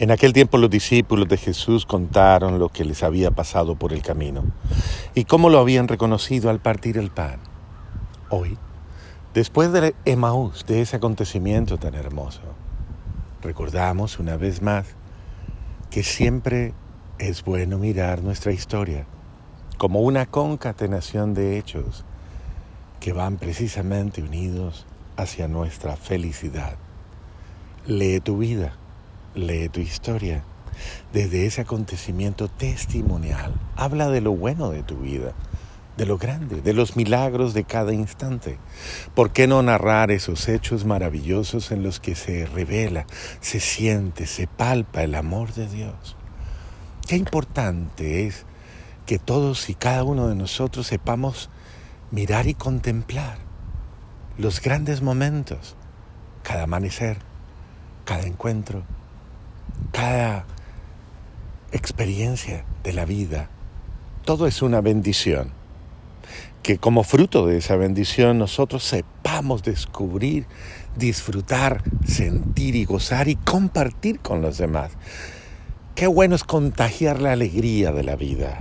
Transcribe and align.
En 0.00 0.10
aquel 0.10 0.32
tiempo 0.32 0.56
los 0.56 0.70
discípulos 0.70 1.28
de 1.28 1.36
Jesús 1.36 1.84
contaron 1.84 2.58
lo 2.58 2.70
que 2.70 2.86
les 2.86 3.02
había 3.02 3.32
pasado 3.32 3.74
por 3.74 3.92
el 3.92 4.00
camino 4.00 4.44
y 5.14 5.24
cómo 5.26 5.50
lo 5.50 5.58
habían 5.58 5.88
reconocido 5.88 6.48
al 6.48 6.58
partir 6.58 6.96
el 6.96 7.10
pan. 7.10 7.38
Hoy, 8.30 8.56
después 9.34 9.72
de 9.72 9.94
Emaús, 10.06 10.64
de 10.64 10.80
ese 10.80 10.96
acontecimiento 10.96 11.76
tan 11.76 11.94
hermoso, 11.94 12.40
recordamos 13.42 14.18
una 14.18 14.38
vez 14.38 14.62
más 14.62 14.86
que 15.90 16.02
siempre 16.02 16.72
es 17.18 17.44
bueno 17.44 17.76
mirar 17.76 18.22
nuestra 18.22 18.52
historia 18.52 19.04
como 19.76 20.00
una 20.00 20.24
concatenación 20.24 21.34
de 21.34 21.58
hechos 21.58 22.06
que 23.00 23.12
van 23.12 23.36
precisamente 23.36 24.22
unidos 24.22 24.86
hacia 25.18 25.46
nuestra 25.46 25.96
felicidad. 25.96 26.76
Lee 27.86 28.20
tu 28.20 28.38
vida 28.38 28.78
Lee 29.34 29.68
tu 29.68 29.80
historia. 29.80 30.42
Desde 31.12 31.46
ese 31.46 31.60
acontecimiento 31.60 32.48
testimonial, 32.48 33.54
habla 33.76 34.08
de 34.08 34.20
lo 34.20 34.32
bueno 34.32 34.70
de 34.70 34.82
tu 34.82 34.96
vida, 34.96 35.34
de 35.96 36.04
lo 36.04 36.18
grande, 36.18 36.62
de 36.62 36.72
los 36.72 36.96
milagros 36.96 37.54
de 37.54 37.62
cada 37.62 37.92
instante. 37.92 38.58
¿Por 39.14 39.30
qué 39.32 39.46
no 39.46 39.62
narrar 39.62 40.10
esos 40.10 40.48
hechos 40.48 40.84
maravillosos 40.84 41.70
en 41.70 41.84
los 41.84 42.00
que 42.00 42.16
se 42.16 42.46
revela, 42.46 43.06
se 43.40 43.60
siente, 43.60 44.26
se 44.26 44.48
palpa 44.48 45.04
el 45.04 45.14
amor 45.14 45.52
de 45.54 45.68
Dios? 45.68 46.16
Qué 47.06 47.16
importante 47.16 48.26
es 48.26 48.46
que 49.06 49.18
todos 49.18 49.70
y 49.70 49.74
cada 49.74 50.02
uno 50.02 50.26
de 50.26 50.34
nosotros 50.34 50.88
sepamos 50.88 51.50
mirar 52.10 52.48
y 52.48 52.54
contemplar 52.54 53.38
los 54.38 54.60
grandes 54.60 55.02
momentos, 55.02 55.76
cada 56.42 56.64
amanecer, 56.64 57.18
cada 58.04 58.26
encuentro, 58.26 58.82
cada 59.92 60.46
experiencia 61.72 62.64
de 62.82 62.92
la 62.92 63.04
vida, 63.04 63.48
todo 64.24 64.46
es 64.46 64.62
una 64.62 64.80
bendición. 64.80 65.52
Que 66.62 66.78
como 66.78 67.04
fruto 67.04 67.46
de 67.46 67.56
esa 67.56 67.76
bendición 67.76 68.38
nosotros 68.38 68.84
sepamos 68.84 69.62
descubrir, 69.62 70.46
disfrutar, 70.96 71.82
sentir 72.06 72.76
y 72.76 72.84
gozar 72.84 73.28
y 73.28 73.36
compartir 73.36 74.20
con 74.20 74.42
los 74.42 74.58
demás. 74.58 74.92
Qué 75.94 76.06
bueno 76.06 76.34
es 76.34 76.44
contagiar 76.44 77.20
la 77.20 77.32
alegría 77.32 77.92
de 77.92 78.02
la 78.02 78.16
vida. 78.16 78.60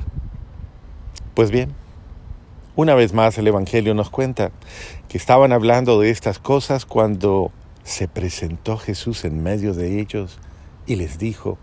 Pues 1.34 1.52
bien, 1.52 1.74
una 2.76 2.96
vez 2.96 3.14
más 3.14 3.38
el 3.38 3.48
Evangelio 3.48 3.94
nos 3.94 4.10
cuenta 4.10 4.52
que 5.10 5.18
estaban 5.18 5.52
hablando 5.52 6.00
de 6.00 6.10
estas 6.10 6.40
cosas 6.40 6.86
cuando 6.86 7.52
se 7.84 8.08
presentó 8.08 8.78
Jesús 8.78 9.26
en 9.26 9.44
medio 9.44 9.74
de 9.74 10.00
ellos 10.00 10.40
y 10.90 10.96
les 10.96 11.20
dijo, 11.20 11.60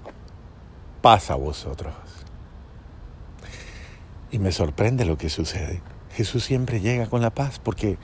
pasa 1.02 1.32
a 1.32 1.36
vosotros. 1.36 1.92
Y 4.30 4.38
me 4.38 4.52
sorprende 4.52 5.05
lo 5.05 5.18
que 5.18 5.30
sucede. 5.30 5.83
Jesús 6.12 6.44
siempre 6.44 6.80
llega 6.80 7.06
con 7.06 7.22
la 7.22 7.34
paz 7.34 7.58
porque 7.58 7.98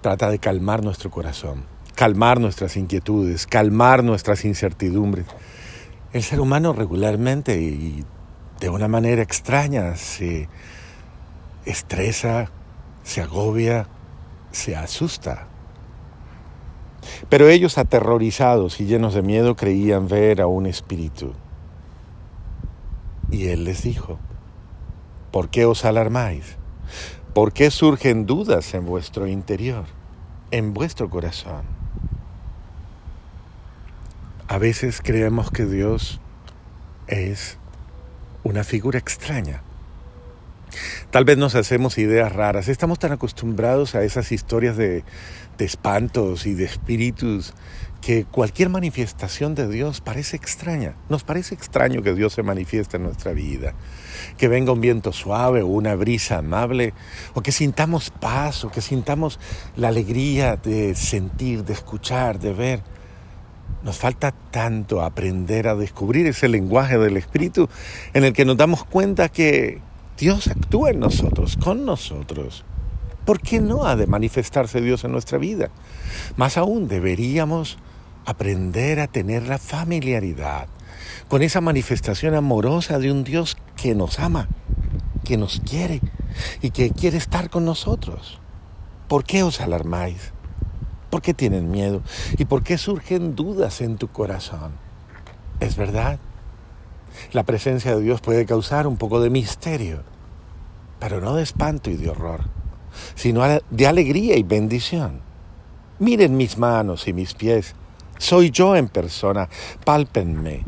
trata 0.00 0.30
de 0.30 0.38
calmar 0.38 0.84
nuestro 0.84 1.10
corazón, 1.10 1.64
calmar 1.96 2.40
nuestras 2.40 2.76
inquietudes, 2.76 3.48
calmar 3.48 4.04
nuestras 4.04 4.44
incertidumbres. 4.44 5.26
El 6.12 6.22
ser 6.22 6.40
humano 6.40 6.72
regularmente 6.72 7.60
y 7.60 8.04
de 8.60 8.68
una 8.68 8.86
manera 8.86 9.22
extraña 9.22 9.96
se 9.96 10.48
estresa, 11.64 12.52
se 13.02 13.22
agobia, 13.22 13.88
se 14.52 14.76
asusta. 14.76 15.47
Pero 17.28 17.48
ellos 17.48 17.78
aterrorizados 17.78 18.80
y 18.80 18.86
llenos 18.86 19.14
de 19.14 19.22
miedo 19.22 19.56
creían 19.56 20.08
ver 20.08 20.40
a 20.40 20.46
un 20.46 20.66
espíritu. 20.66 21.32
Y 23.30 23.48
él 23.48 23.64
les 23.64 23.82
dijo, 23.82 24.18
¿por 25.30 25.48
qué 25.48 25.64
os 25.64 25.84
alarmáis? 25.84 26.56
¿Por 27.34 27.52
qué 27.52 27.70
surgen 27.70 28.26
dudas 28.26 28.74
en 28.74 28.86
vuestro 28.86 29.26
interior, 29.26 29.84
en 30.50 30.72
vuestro 30.72 31.10
corazón? 31.10 31.62
A 34.48 34.56
veces 34.56 35.00
creemos 35.02 35.50
que 35.50 35.66
Dios 35.66 36.20
es 37.06 37.58
una 38.44 38.64
figura 38.64 38.98
extraña, 38.98 39.62
Tal 41.10 41.24
vez 41.24 41.38
nos 41.38 41.54
hacemos 41.54 41.98
ideas 41.98 42.32
raras. 42.32 42.68
Estamos 42.68 42.98
tan 42.98 43.12
acostumbrados 43.12 43.94
a 43.94 44.02
esas 44.02 44.32
historias 44.32 44.76
de, 44.76 45.04
espantos 45.58 46.46
y 46.46 46.54
de 46.54 46.64
espíritus 46.64 47.54
que 48.00 48.24
cualquier 48.24 48.68
manifestación 48.68 49.54
de 49.54 49.68
Dios 49.68 50.00
parece 50.00 50.36
extraña. 50.36 50.94
Nos 51.08 51.24
parece 51.24 51.54
extraño 51.54 52.02
que 52.02 52.14
Dios 52.14 52.34
se 52.34 52.42
manifieste 52.42 52.96
en 52.96 53.02
nuestra 53.02 53.32
vida, 53.32 53.74
que 54.36 54.46
venga 54.46 54.72
un 54.72 54.80
viento 54.80 55.12
suave 55.12 55.62
o 55.62 55.66
una 55.66 55.96
brisa 55.96 56.38
amable, 56.38 56.94
o 57.34 57.40
que 57.40 57.50
sintamos 57.50 58.10
paz, 58.10 58.64
o 58.64 58.70
que 58.70 58.82
sintamos 58.82 59.40
la 59.76 59.88
alegría 59.88 60.56
de 60.56 60.94
sentir, 60.94 61.64
de 61.64 61.72
escuchar, 61.72 62.38
de 62.38 62.52
ver. 62.52 62.82
Nos 63.82 63.96
falta 63.96 64.32
tanto 64.32 65.02
aprender 65.02 65.68
a 65.68 65.74
descubrir 65.74 66.26
ese 66.26 66.48
lenguaje 66.48 66.98
del 66.98 67.16
Espíritu 67.16 67.68
en 68.12 68.24
el 68.24 68.32
que 68.32 68.44
nos 68.44 68.56
damos 68.56 68.84
cuenta 68.84 69.28
que 69.28 69.80
Dios 70.18 70.48
actúa 70.48 70.90
en 70.90 70.98
nosotros, 70.98 71.56
con 71.56 71.84
nosotros. 71.84 72.64
¿Por 73.24 73.40
qué 73.40 73.60
no 73.60 73.86
ha 73.86 73.94
de 73.94 74.08
manifestarse 74.08 74.80
Dios 74.80 75.04
en 75.04 75.12
nuestra 75.12 75.38
vida? 75.38 75.70
Más 76.36 76.56
aún, 76.56 76.88
deberíamos 76.88 77.78
aprender 78.26 78.98
a 78.98 79.06
tener 79.06 79.46
la 79.46 79.58
familiaridad 79.58 80.66
con 81.28 81.42
esa 81.42 81.60
manifestación 81.60 82.34
amorosa 82.34 82.98
de 82.98 83.12
un 83.12 83.22
Dios 83.22 83.56
que 83.76 83.94
nos 83.94 84.18
ama, 84.18 84.48
que 85.24 85.36
nos 85.36 85.60
quiere 85.60 86.00
y 86.62 86.70
que 86.70 86.90
quiere 86.90 87.16
estar 87.16 87.48
con 87.48 87.64
nosotros. 87.64 88.40
¿Por 89.06 89.22
qué 89.22 89.44
os 89.44 89.60
alarmáis? 89.60 90.32
¿Por 91.10 91.22
qué 91.22 91.32
tienen 91.32 91.70
miedo? 91.70 92.02
¿Y 92.36 92.44
por 92.46 92.64
qué 92.64 92.76
surgen 92.76 93.36
dudas 93.36 93.80
en 93.80 93.96
tu 93.96 94.08
corazón? 94.08 94.72
Es 95.60 95.76
verdad, 95.76 96.18
la 97.32 97.44
presencia 97.44 97.94
de 97.94 98.02
Dios 98.02 98.20
puede 98.20 98.46
causar 98.46 98.86
un 98.86 98.96
poco 98.96 99.20
de 99.20 99.30
misterio, 99.30 100.02
pero 100.98 101.20
no 101.20 101.34
de 101.34 101.42
espanto 101.42 101.90
y 101.90 101.96
de 101.96 102.10
horror, 102.10 102.42
sino 103.14 103.42
de 103.70 103.86
alegría 103.86 104.36
y 104.36 104.42
bendición. 104.42 105.20
Miren 105.98 106.36
mis 106.36 106.58
manos 106.58 107.08
y 107.08 107.12
mis 107.12 107.34
pies, 107.34 107.74
soy 108.18 108.50
yo 108.50 108.76
en 108.76 108.88
persona, 108.88 109.48
pálpenme 109.84 110.64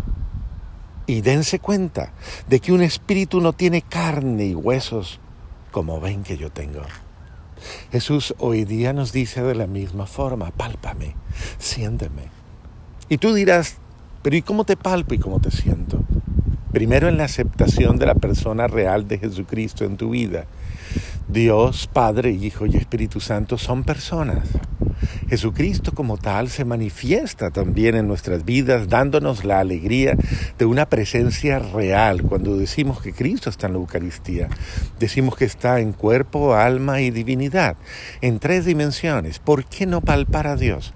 y 1.07 1.23
dense 1.23 1.59
cuenta 1.59 2.13
de 2.49 2.61
que 2.61 2.73
un 2.73 2.83
espíritu 2.83 3.41
no 3.41 3.53
tiene 3.53 3.83
carne 3.83 4.47
y 4.47 4.55
huesos 4.55 5.19
como 5.73 6.01
ven 6.01 6.23
que 6.23 6.37
yo 6.37 6.51
tengo. 6.51 6.83
Jesús 7.91 8.35
hoy 8.39 8.65
día 8.65 8.93
nos 8.93 9.13
dice 9.13 9.43
de 9.43 9.55
la 9.55 9.67
misma 9.67 10.07
forma, 10.07 10.53
pálpame, 10.53 11.17
siénteme. 11.59 12.31
Y 13.09 13.19
tú 13.19 13.35
dirás, 13.35 13.79
pero 14.23 14.37
¿y 14.37 14.43
cómo 14.43 14.65
te 14.65 14.77
palpo 14.77 15.15
y 15.15 15.19
cómo 15.19 15.41
te 15.41 15.51
siento? 15.51 16.01
Primero 16.73 17.09
en 17.09 17.19
la 17.19 17.25
aceptación 17.25 17.97
de 17.97 18.07
la 18.07 18.15
persona 18.15 18.69
real 18.69 19.09
de 19.09 19.19
Jesucristo 19.19 19.85
en 19.85 19.97
tu 19.97 20.11
vida. 20.11 20.45
Dios, 21.27 21.89
Padre, 21.93 22.31
Hijo 22.31 22.67
y 22.67 22.77
Espíritu 22.77 23.21
Santo 23.21 23.59
son 23.59 23.83
personas. 23.83 24.49
Jesucristo 25.29 25.93
como 25.93 26.17
tal 26.17 26.49
se 26.49 26.65
manifiesta 26.65 27.51
también 27.51 27.97
en 27.97 28.07
nuestras 28.07 28.45
vidas 28.45 28.89
dándonos 28.89 29.45
la 29.45 29.61
alegría 29.61 30.17
de 30.59 30.65
una 30.65 30.87
presencia 30.87 31.59
real. 31.59 32.23
Cuando 32.23 32.57
decimos 32.57 33.01
que 33.01 33.13
Cristo 33.13 33.51
está 33.51 33.67
en 33.67 33.75
la 33.75 33.79
Eucaristía, 33.79 34.49
decimos 34.99 35.37
que 35.37 35.45
está 35.45 35.81
en 35.81 35.93
cuerpo, 35.93 36.55
alma 36.55 37.01
y 37.01 37.11
divinidad, 37.11 37.77
en 38.21 38.39
tres 38.39 38.65
dimensiones. 38.65 39.39
¿Por 39.39 39.65
qué 39.65 39.87
no 39.87 40.01
palpar 40.01 40.47
a 40.47 40.57
Dios? 40.57 40.95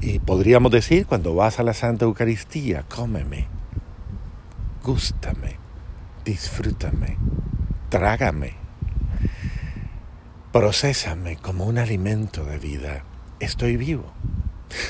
Y 0.00 0.18
podríamos 0.18 0.70
decir 0.70 1.06
cuando 1.06 1.34
vas 1.34 1.58
a 1.58 1.62
la 1.62 1.74
Santa 1.74 2.04
Eucaristía, 2.04 2.84
cómeme 2.88 3.53
gústame, 4.84 5.56
disfrútame, 6.26 7.16
trágame, 7.88 8.52
procésame 10.52 11.36
como 11.38 11.64
un 11.64 11.78
alimento 11.78 12.44
de 12.44 12.58
vida. 12.58 13.04
Estoy 13.40 13.78
vivo. 13.78 14.12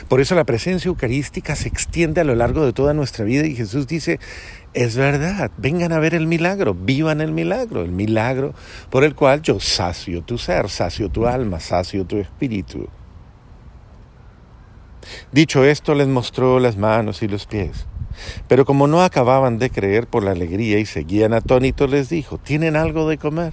Por 0.08 0.20
eso 0.20 0.35
la 0.35 0.44
presencia 0.44 0.88
eucarística 0.88 1.55
se 1.55 1.69
extiende 1.69 2.20
a 2.20 2.25
lo 2.25 2.35
largo 2.35 2.67
de 2.67 2.73
toda 2.73 2.93
nuestra 2.93 3.25
vida 3.25 3.46
y 3.46 3.55
Jesús 3.55 3.87
dice, 3.87 4.19
es 4.73 4.96
verdad, 4.96 5.52
vengan 5.58 5.93
a 5.93 6.00
ver 6.00 6.14
el 6.14 6.26
milagro, 6.26 6.75
vivan 6.75 7.20
el 7.20 7.31
milagro, 7.31 7.82
el 7.82 7.93
milagro 7.93 8.52
por 8.90 9.05
el 9.05 9.14
cual 9.14 9.43
yo 9.43 9.61
sacio 9.61 10.23
tu 10.23 10.38
ser, 10.38 10.70
sacio 10.70 11.08
tu 11.08 11.29
alma, 11.29 11.61
sacio 11.61 12.05
tu 12.05 12.17
espíritu. 12.17 12.88
Dicho 15.31 15.64
esto, 15.64 15.94
les 15.94 16.08
mostró 16.08 16.58
las 16.58 16.76
manos 16.76 17.23
y 17.23 17.29
los 17.29 17.47
pies. 17.47 17.87
Pero 18.49 18.64
como 18.64 18.87
no 18.87 19.02
acababan 19.02 19.58
de 19.58 19.70
creer 19.70 20.06
por 20.06 20.22
la 20.22 20.32
alegría 20.32 20.78
y 20.78 20.87
seguían 20.87 21.32
atónitos, 21.32 21.90
les 21.90 22.08
dijo, 22.08 22.38
¿tienen 22.38 22.76
algo 22.76 23.08
de 23.08 23.19
comer? 23.19 23.52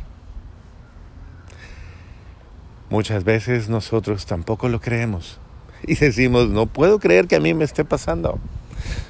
Muchas 2.90 3.24
veces 3.24 3.70
nosotros 3.70 4.26
tampoco 4.26 4.68
lo 4.68 4.82
creemos 4.82 5.40
y 5.84 5.96
decimos, 5.96 6.50
no 6.50 6.66
puedo 6.66 7.00
creer 7.00 7.28
que 7.28 7.36
a 7.36 7.40
mí 7.40 7.54
me 7.54 7.64
esté 7.64 7.86
pasando. 7.86 8.40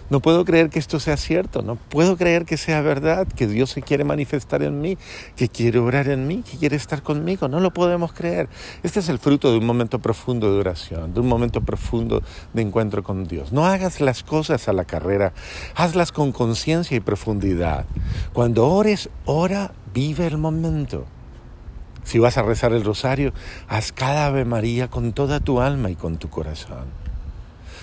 No 0.10 0.20
puedo 0.20 0.44
creer 0.44 0.70
que 0.70 0.80
esto 0.80 1.00
sea 1.00 1.18
cierto, 1.18 1.62
no 1.62 1.76
puedo 1.76 2.18
creer 2.18 2.46
que 2.46 2.58
sea 2.58 2.82
verdad, 2.82 3.28
que 3.28 3.48
Dios 3.48 3.70
se 3.70 3.82
quiere 3.82 4.04
manifestar 4.04 4.62
en 4.62 4.82
mí, 4.82 4.98
que 5.36 5.48
quiere 5.48 5.80
obrar 5.80 6.10
en 6.10 6.28
mí, 6.28 6.44
que 6.44 6.58
quiere 6.58 6.76
estar 6.76 7.02
conmigo. 7.02 7.48
No 7.48 7.60
lo 7.60 7.72
podemos 7.72 8.12
creer. 8.12 8.50
Este 8.84 9.00
es 9.00 9.10
el 9.10 9.20
fruto 9.20 9.52
de 9.52 9.58
un 9.58 9.66
momento 9.66 10.00
profundo 10.00 10.54
de 10.54 10.60
oración, 10.60 11.14
de 11.14 11.20
un 11.22 11.28
momento 11.28 11.62
profundo 11.62 12.22
de 12.54 12.62
encuentro 12.62 13.04
con 13.04 13.26
Dios. 13.26 13.52
No 13.54 13.66
hagas 13.66 14.02
las 14.02 14.24
cosas 14.24 14.68
a 14.68 14.74
la 14.74 14.86
carrera, 14.86 15.34
hazlas 15.76 16.12
con 16.12 16.32
conciencia 16.32 16.98
y 16.98 17.00
profundidad. 17.00 17.86
Cuando 18.34 18.68
ores, 18.68 19.10
ora, 19.26 19.72
vive 19.94 20.28
el 20.28 20.38
momento. 20.38 21.06
Si 22.04 22.20
vas 22.20 22.38
a 22.38 22.42
rezar 22.42 22.74
el 22.74 22.84
rosario, 22.84 23.34
haz 23.68 23.92
cada 23.92 24.26
Ave 24.26 24.44
María 24.44 24.90
con 24.90 25.14
toda 25.14 25.40
tu 25.40 25.62
alma 25.62 25.90
y 25.90 25.96
con 25.96 26.18
tu 26.18 26.30
corazón. 26.30 27.11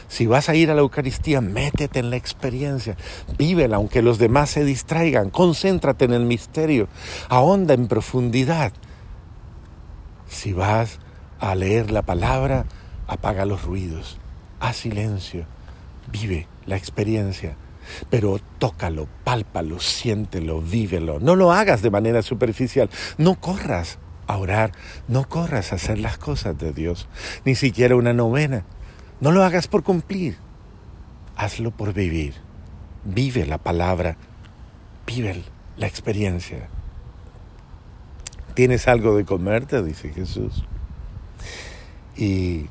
Si 0.09 0.27
vas 0.27 0.49
a 0.49 0.55
ir 0.55 0.71
a 0.71 0.75
la 0.75 0.81
Eucaristía, 0.81 1.41
métete 1.41 1.99
en 1.99 2.11
la 2.11 2.17
experiencia, 2.17 2.97
vívela 3.37 3.77
aunque 3.77 4.03
los 4.03 4.19
demás 4.19 4.51
se 4.51 4.65
distraigan, 4.65 5.31
concéntrate 5.31 6.07
en 6.07 6.15
el 6.15 6.25
misterio, 6.25 6.89
ahonda 7.29 7.75
en 7.75 7.89
profundidad. 7.89 8.73
Si 10.27 10.53
vas 10.53 10.99
a 11.39 11.55
leer 11.55 11.91
la 11.91 12.03
palabra, 12.03 12.65
apaga 13.07 13.45
los 13.45 13.63
ruidos, 13.63 14.19
haz 14.61 14.77
silencio, 14.77 15.45
vive 16.11 16.49
la 16.67 16.77
experiencia, 16.77 17.57
pero 18.11 18.41
tócalo, 18.59 19.09
pálpalo, 19.25 19.79
siéntelo, 19.79 20.61
vívelo. 20.61 21.21
No 21.21 21.37
lo 21.37 21.53
hagas 21.53 21.83
de 21.83 21.91
manera 21.91 22.23
superficial, 22.23 22.89
no 23.19 23.41
corras 23.41 23.99
a 24.27 24.37
orar, 24.37 24.73
no 25.07 25.29
corras 25.29 25.73
a 25.73 25.77
hacer 25.77 25.99
las 25.99 26.19
cosas 26.19 26.59
de 26.59 26.73
Dios, 26.73 27.09
ni 27.45 27.55
siquiera 27.55 27.97
una 27.97 28.13
novena. 28.13 28.65
No 29.21 29.33
lo 29.33 29.43
hagas 29.43 29.67
por 29.67 29.83
cumplir, 29.83 30.39
hazlo 31.37 31.73
por 31.73 31.93
vivir. 31.93 32.35
Vive 33.05 33.47
la 33.47 33.59
palabra, 33.59 34.17
vive 35.07 35.43
la 35.77 35.89
experiencia. 35.89 36.69
¿Tienes 38.55 38.87
algo 38.87 39.17
de 39.17 39.25
comer? 39.25 39.67
Te 39.67 39.83
dice 39.83 40.13
Jesús. 40.13 40.65
Y 42.17 42.67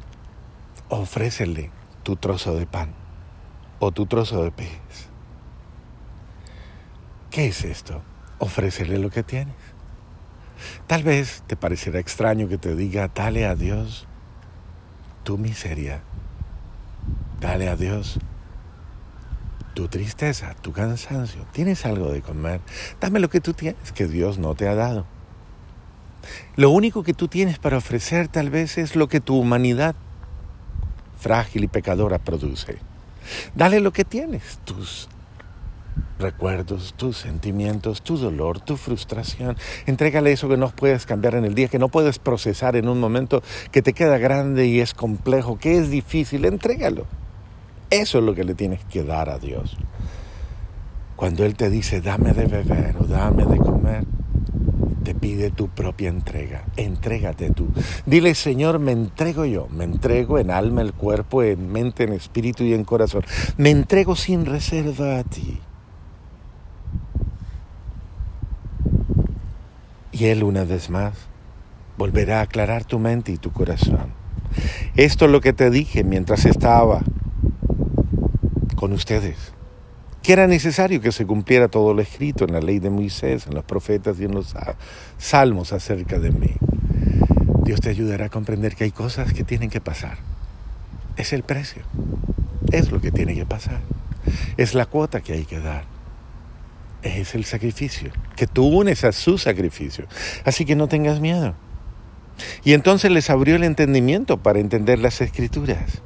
ofrécele 0.88 1.70
tu 2.04 2.16
trozo 2.16 2.56
de 2.56 2.66
pan 2.66 2.94
o 3.80 3.92
tu 3.92 4.06
trozo 4.06 4.44
de 4.44 4.52
pez. 4.52 5.10
¿Qué 7.30 7.48
es 7.48 7.66
esto? 7.66 8.02
Ofrécele 8.40 9.00
lo 9.00 9.10
que 9.10 9.24
tienes. 9.24 9.56
Tal 10.88 11.04
vez 11.04 11.44
te 11.46 11.58
parecerá 11.58 12.00
extraño 12.00 12.48
que 12.48 12.58
te 12.58 12.76
diga, 12.76 13.12
dale 13.14 13.46
a 13.46 13.56
Dios 13.56 14.08
tu 15.24 15.38
miseria 15.38 16.04
Dale 17.40 17.70
a 17.70 17.76
Dios 17.76 18.20
tu 19.78 19.88
tristeza, 19.88 20.56
tu 20.60 20.72
cansancio. 20.72 21.46
Tienes 21.52 21.86
algo 21.86 22.12
de 22.12 22.24
comer. 22.24 22.62
Dame 23.00 23.20
lo 23.20 23.30
que 23.30 23.42
tú 23.42 23.54
tienes 23.54 23.92
que 23.92 24.08
Dios 24.08 24.40
no 24.40 24.56
te 24.56 24.68
ha 24.68 24.74
dado. 24.74 25.06
Lo 26.56 26.72
único 26.72 27.04
que 27.04 27.14
tú 27.14 27.28
tienes 27.28 27.60
para 27.60 27.78
ofrecer 27.78 28.28
tal 28.28 28.50
vez 28.50 28.80
es 28.80 28.96
lo 28.96 29.08
que 29.08 29.22
tu 29.22 29.38
humanidad 29.38 29.96
frágil 31.20 31.64
y 31.64 31.68
pecadora 31.68 32.18
produce. 32.18 32.80
Dale 33.54 33.80
lo 33.80 33.94
que 33.94 34.04
tienes, 34.04 34.58
tus 34.66 35.10
recuerdos, 36.18 36.96
tus 36.98 37.18
sentimientos, 37.18 38.02
tu 38.02 38.18
dolor, 38.18 38.60
tu 38.60 38.78
frustración. 38.78 39.58
Entrégale 39.86 40.32
eso 40.32 40.50
que 40.50 40.58
no 40.58 40.70
puedes 40.72 41.06
cambiar 41.06 41.36
en 41.36 41.46
el 41.46 41.54
día, 41.54 41.68
que 41.68 41.78
no 41.78 41.90
puedes 41.90 42.18
procesar 42.18 42.76
en 42.76 42.88
un 42.88 43.00
momento 43.00 43.44
que 43.72 43.84
te 43.84 43.94
queda 43.94 44.18
grande 44.18 44.66
y 44.66 44.80
es 44.80 44.96
complejo, 44.96 45.60
que 45.60 45.78
es 45.78 45.92
difícil. 45.92 46.46
Entrégalo. 46.46 47.06
Eso 47.90 48.18
es 48.20 48.24
lo 48.24 48.36
que 48.36 48.44
le 48.44 48.54
tienes 48.54 48.84
que 48.86 49.04
dar 49.04 49.30
a 49.30 49.40
Dios. 49.40 49.78
Cuando 51.16 51.46
Él 51.46 51.56
te 51.56 51.70
dice, 51.70 52.02
dame 52.02 52.34
de 52.34 52.46
beber 52.46 52.98
o 52.98 53.06
dame 53.06 53.46
de 53.46 53.58
comer, 53.58 54.06
te 55.04 55.16
pide 55.16 55.52
tu 55.52 55.70
propia 55.70 56.10
entrega. 56.10 56.66
Entrégate 56.76 57.50
tú. 57.52 57.70
Dile, 58.06 58.36
Señor, 58.36 58.80
me 58.80 58.92
entrego 58.92 59.46
yo. 59.46 59.68
Me 59.72 59.86
entrego 59.86 60.38
en 60.38 60.52
alma, 60.52 60.82
en 60.82 60.92
cuerpo, 60.92 61.44
en 61.44 61.72
mente, 61.72 62.04
en 62.04 62.14
espíritu 62.14 62.64
y 62.66 62.74
en 62.74 62.84
corazón. 62.84 63.24
Me 63.56 63.70
entrego 63.70 64.16
sin 64.16 64.46
reserva 64.46 65.20
a 65.20 65.24
ti. 65.24 65.60
Y 70.12 70.26
Él 70.26 70.44
una 70.44 70.66
vez 70.66 70.90
más 70.90 71.14
volverá 71.98 72.40
a 72.40 72.44
aclarar 72.44 72.84
tu 72.84 73.00
mente 73.00 73.32
y 73.32 73.38
tu 73.38 73.52
corazón. 73.52 74.12
Esto 74.96 75.26
es 75.26 75.32
lo 75.32 75.42
que 75.42 75.54
te 75.54 75.70
dije 75.70 76.04
mientras 76.04 76.46
estaba 76.46 77.02
con 78.78 78.94
ustedes, 78.94 79.36
que 80.22 80.34
era 80.34 80.46
necesario 80.46 81.02
que 81.02 81.12
se 81.12 81.26
cumpliera 81.26 81.68
todo 81.68 81.96
lo 81.96 82.02
escrito 82.02 82.46
en 82.46 82.54
la 82.54 82.62
ley 82.62 82.78
de 82.78 82.92
Moisés, 82.92 83.48
en 83.48 83.56
los 83.56 83.66
profetas 83.66 84.20
y 84.20 84.26
en 84.26 84.36
los 84.36 84.54
salmos 85.18 85.74
acerca 85.74 86.20
de 86.20 86.30
mí. 86.32 86.52
Dios 87.64 87.82
te 87.82 87.90
ayudará 87.90 88.28
a 88.28 88.30
comprender 88.30 88.76
que 88.76 88.84
hay 88.84 88.92
cosas 88.92 89.34
que 89.34 89.44
tienen 89.44 89.72
que 89.72 89.82
pasar. 89.82 90.20
Es 91.18 91.34
el 91.34 91.42
precio, 91.42 91.82
es 92.72 92.92
lo 92.92 93.02
que 93.02 93.12
tiene 93.12 93.34
que 93.34 93.48
pasar, 93.48 93.82
es 94.58 94.76
la 94.76 94.86
cuota 94.86 95.22
que 95.22 95.34
hay 95.34 95.46
que 95.46 95.60
dar, 95.60 95.86
es 97.02 97.34
el 97.34 97.44
sacrificio, 97.44 98.12
que 98.36 98.46
tú 98.46 98.68
unes 98.68 99.04
a 99.04 99.12
su 99.12 99.40
sacrificio. 99.40 100.06
Así 100.46 100.66
que 100.66 100.76
no 100.76 100.88
tengas 100.88 101.20
miedo. 101.20 101.56
Y 102.64 102.74
entonces 102.74 103.10
les 103.10 103.32
abrió 103.32 103.56
el 103.56 103.64
entendimiento 103.64 104.38
para 104.38 104.60
entender 104.60 105.00
las 105.00 105.20
escrituras. 105.20 106.04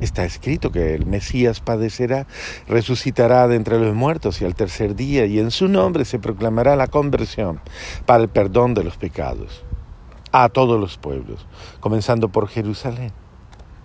Está 0.00 0.24
escrito 0.24 0.70
que 0.70 0.94
el 0.94 1.06
Mesías 1.06 1.60
padecerá, 1.60 2.26
resucitará 2.68 3.48
de 3.48 3.56
entre 3.56 3.80
los 3.80 3.94
muertos 3.94 4.40
y 4.40 4.44
al 4.44 4.54
tercer 4.54 4.94
día, 4.94 5.26
y 5.26 5.40
en 5.40 5.50
su 5.50 5.66
nombre 5.66 6.04
se 6.04 6.20
proclamará 6.20 6.76
la 6.76 6.86
conversión 6.86 7.60
para 8.06 8.22
el 8.22 8.28
perdón 8.28 8.74
de 8.74 8.84
los 8.84 8.96
pecados 8.96 9.64
a 10.30 10.48
todos 10.48 10.78
los 10.78 10.98
pueblos, 10.98 11.46
comenzando 11.80 12.28
por 12.28 12.48
Jerusalén. 12.48 13.12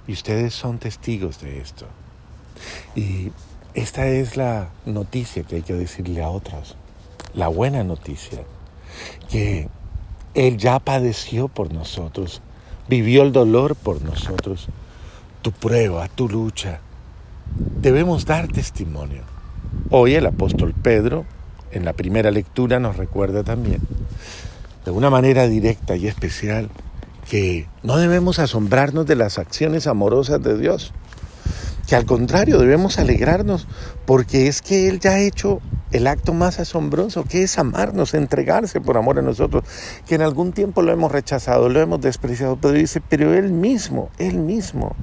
Y 0.08 0.14
ustedes 0.14 0.54
son 0.54 0.78
testigos 0.78 1.40
de 1.40 1.60
esto. 1.60 1.88
Y 2.96 3.32
esta 3.74 4.08
es 4.08 4.38
la 4.38 4.70
noticia 4.86 5.44
que 5.44 5.58
hay 5.58 5.62
que 5.64 5.74
decirle 5.74 6.22
a 6.22 6.30
otros, 6.30 6.76
la 7.34 7.48
buena 7.48 7.84
noticia, 7.84 8.44
que 9.30 9.70
Él 10.36 10.58
ya 10.58 10.80
padeció 10.80 11.48
por 11.48 11.74
nosotros, 11.74 12.42
vivió 12.88 13.24
el 13.24 13.32
dolor 13.32 13.76
por 13.76 14.02
nosotros 14.04 14.68
tu 15.44 15.52
prueba, 15.52 16.08
tu 16.08 16.30
lucha. 16.30 16.80
Debemos 17.82 18.26
dar 18.26 18.48
testimonio. 18.48 19.24
Hoy 19.90 20.16
el 20.16 20.26
apóstol 20.26 20.74
Pedro, 20.74 21.26
en 21.72 21.84
la 21.84 21.92
primera 21.92 22.32
lectura, 22.32 22.80
nos 22.80 22.96
recuerda 22.96 23.44
también, 23.44 23.82
de 24.86 24.92
una 24.92 25.10
manera 25.10 25.48
directa 25.48 25.98
y 25.98 26.08
especial, 26.08 26.70
que 27.30 27.68
no 27.84 27.98
debemos 27.98 28.40
asombrarnos 28.40 29.06
de 29.06 29.18
las 29.18 29.38
acciones 29.38 29.86
amorosas 29.86 30.42
de 30.42 30.58
Dios, 30.58 30.94
que 31.88 31.98
al 31.98 32.06
contrario 32.06 32.58
debemos 32.58 32.98
alegrarnos 32.98 33.68
porque 34.06 34.48
es 34.48 34.62
que 34.62 34.88
Él 34.88 35.02
ya 35.02 35.12
ha 35.12 35.20
hecho 35.20 35.60
el 35.92 36.08
acto 36.08 36.34
más 36.34 36.60
asombroso, 36.60 37.26
que 37.26 37.44
es 37.44 37.60
amarnos, 37.60 38.14
entregarse 38.14 38.80
por 38.80 38.96
amor 38.98 39.20
a 39.20 39.22
nosotros, 39.22 39.66
que 40.08 40.16
en 40.16 40.22
algún 40.22 40.54
tiempo 40.54 40.82
lo 40.82 40.94
hemos 40.94 41.12
rechazado, 41.12 41.68
lo 41.68 41.82
hemos 41.82 42.00
despreciado, 42.00 42.56
pero 42.56 42.74
dice, 42.74 43.02
pero 43.10 43.34
Él 43.34 43.52
mismo, 43.52 44.10
Él 44.20 44.38
mismo 44.38 44.96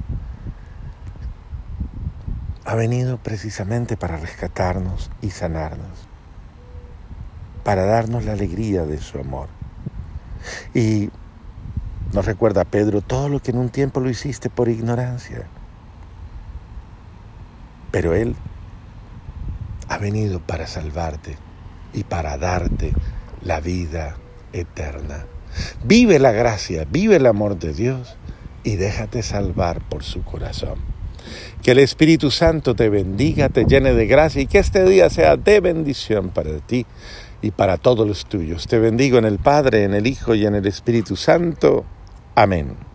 ha 2.71 2.75
venido 2.75 3.17
precisamente 3.17 3.97
para 3.97 4.15
rescatarnos 4.15 5.11
y 5.21 5.31
sanarnos, 5.31 6.07
para 7.65 7.83
darnos 7.83 8.23
la 8.23 8.31
alegría 8.31 8.85
de 8.85 8.97
su 8.97 9.19
amor. 9.19 9.49
Y 10.73 11.09
nos 12.13 12.25
recuerda 12.25 12.63
Pedro 12.63 13.01
todo 13.01 13.27
lo 13.27 13.41
que 13.41 13.51
en 13.51 13.57
un 13.57 13.67
tiempo 13.67 13.99
lo 13.99 14.09
hiciste 14.09 14.49
por 14.49 14.69
ignorancia. 14.69 15.47
Pero 17.91 18.15
Él 18.15 18.37
ha 19.89 19.97
venido 19.97 20.39
para 20.39 20.65
salvarte 20.65 21.35
y 21.91 22.05
para 22.05 22.37
darte 22.37 22.93
la 23.43 23.59
vida 23.59 24.15
eterna. 24.53 25.25
Vive 25.83 26.19
la 26.19 26.31
gracia, 26.31 26.87
vive 26.89 27.17
el 27.17 27.25
amor 27.25 27.59
de 27.59 27.73
Dios 27.73 28.15
y 28.63 28.77
déjate 28.77 29.23
salvar 29.23 29.81
por 29.89 30.03
su 30.03 30.23
corazón. 30.23 30.90
Que 31.61 31.71
el 31.71 31.79
Espíritu 31.79 32.31
Santo 32.31 32.75
te 32.75 32.89
bendiga, 32.89 33.49
te 33.49 33.65
llene 33.65 33.93
de 33.93 34.07
gracia 34.07 34.41
y 34.41 34.47
que 34.47 34.59
este 34.59 34.83
día 34.85 35.09
sea 35.09 35.37
de 35.37 35.59
bendición 35.59 36.29
para 36.29 36.57
ti 36.59 36.85
y 37.41 37.51
para 37.51 37.77
todos 37.77 38.07
los 38.07 38.25
tuyos. 38.25 38.67
Te 38.67 38.79
bendigo 38.79 39.17
en 39.17 39.25
el 39.25 39.39
Padre, 39.39 39.83
en 39.83 39.93
el 39.93 40.07
Hijo 40.07 40.35
y 40.35 40.45
en 40.45 40.55
el 40.55 40.67
Espíritu 40.67 41.15
Santo. 41.15 41.85
Amén. 42.35 42.90